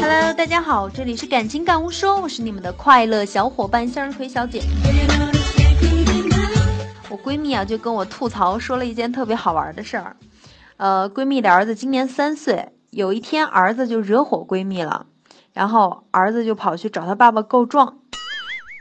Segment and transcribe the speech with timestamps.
[0.00, 4.60] Hello，大家好，这里是感情感悟说，我是你们的快乐小伙伴向日葵小姐。
[7.08, 10.16] 我闺蜜啊，就跟我吐槽说了一件特别好玩的事儿。
[10.78, 15.06] 呃，闺蜜的儿子今年三岁，有一天儿子就惹火闺蜜了，
[15.52, 17.98] 然后儿子就跑去找他爸爸告状。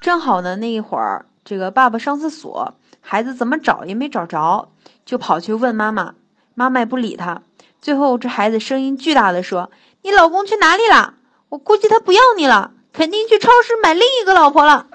[0.01, 4.71] 正好呢，那一会儿这个爸爸上厕所，孩子怎么找也没找着，
[5.05, 6.15] 就跑去问妈妈，
[6.55, 7.43] 妈妈也不理他。
[7.81, 9.71] 最后这孩子声音巨大的说
[10.03, 11.15] ：“你老公去哪里了？
[11.49, 14.87] 我估计他不要你了，肯定去超市买另一个老婆了。”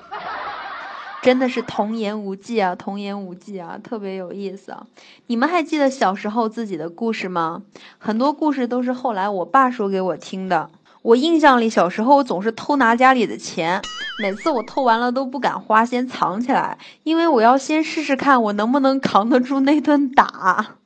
[1.22, 4.84] 真的是童言无忌啊，童言无忌啊，特别有意思啊！
[5.28, 7.62] 你们还记得小时候自己的故事吗？
[7.96, 10.68] 很多故事都是后来我爸说给我听的。
[11.00, 13.80] 我印象里，小时候我总是偷拿家里的钱，
[14.20, 20.76] 每次我偷完了都不敢花，先藏起来，因为我要先试试看我能不能扛得住那顿打。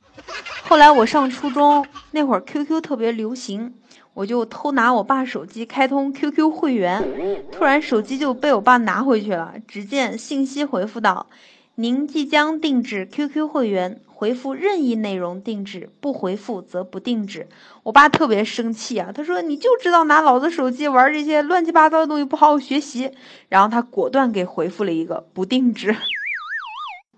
[0.69, 3.73] 后来我上初中那会儿，QQ 特别流行。
[4.13, 9.55] 我就偷拿我爸手机开通 QQ 会员，突然手机就被我爸拿回去了。
[9.67, 11.29] 只见信息回复到
[11.77, 17.49] ：“您即将定制 QQ 会员，回复任意内容定制，不回复则不定制。”
[17.85, 23.11] 我爸特别生气啊，他说：“你就知道拿老子手机玩这些乱七八糟的东西，不好好学习。”
[23.49, 25.97] 然后他果断给回复了一个不定制，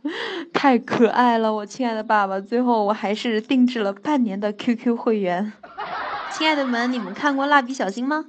[0.53, 2.41] 太可爱了，我亲爱的爸爸。
[2.41, 5.53] 最后我还是定制了半年的 QQ 会员。
[6.33, 8.27] 亲爱的们，你们看过蜡笔小新吗？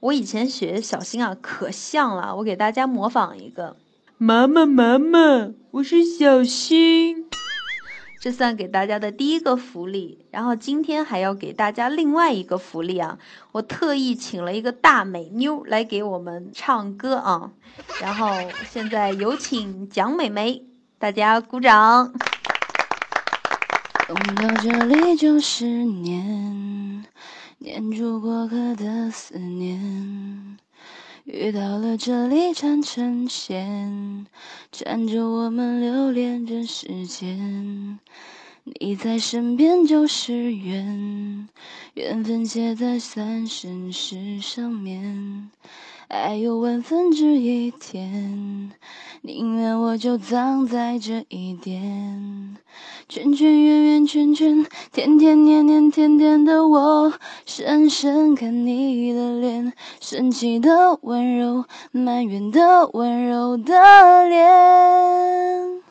[0.00, 2.34] 我以前学小新啊，可像了。
[2.36, 3.76] 我给大家模仿一个：
[4.18, 7.26] 妈妈妈妈，我是小新。
[8.20, 10.26] 这算给大家的第一个福利。
[10.30, 13.18] 然后今天还要给大家另外一个福利啊！
[13.50, 17.50] 我特意请了一个大美妞来给我们唱歌啊。
[18.00, 18.28] 然后
[18.70, 20.64] 现在有请蒋美美，
[21.02, 22.12] 大家鼓掌。
[24.06, 27.04] 到这里九十年。
[27.58, 30.58] 念住过客的思念，
[31.24, 34.28] 遇到了这里缠成线，
[34.70, 37.98] 缠着我们留恋人世间。
[38.62, 41.48] 你在身边就是缘，
[41.94, 45.50] 缘分写在三生石上面。
[46.12, 48.70] 爱有万分之一甜，
[49.22, 52.58] 宁愿我就葬在这一点。
[53.08, 57.14] 圈圈圆圆圈圈，天天年年天天的我，
[57.46, 65.81] 深深看你的脸，生气的温柔，埋怨的温柔的脸。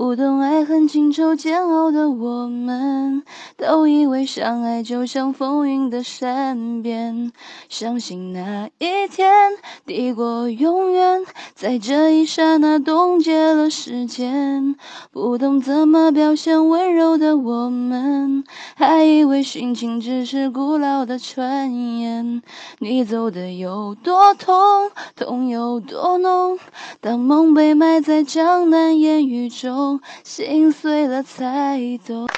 [0.00, 3.22] 不懂爱恨情仇煎熬的我们，
[3.58, 7.32] 都以为相爱就像风云的善变。
[7.68, 9.30] 相信那一天
[9.84, 14.74] 抵过永远，在这一刹那冻结了时间。
[15.12, 18.44] 不懂怎么表现温柔的我们，
[18.76, 22.40] 还以为殉情只是古老的传言。
[22.78, 24.56] 你走的有多痛，
[25.14, 26.58] 痛有多浓？
[27.02, 29.89] 当梦被埋在江南烟雨中。
[30.22, 32.28] 心碎了才懂。